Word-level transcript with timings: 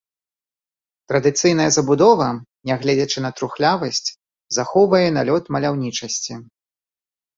Традыцыйная 1.11 1.67
забудова, 1.77 2.27
нягледзячы 2.69 3.23
на 3.25 3.31
трухлявасць, 3.41 4.03
захоўвае 4.57 5.07
налёт 5.19 5.43
маляўнічасці. 5.57 6.33